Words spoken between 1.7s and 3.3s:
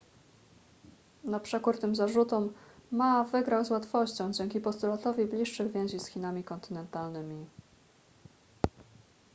tym zarzutom ma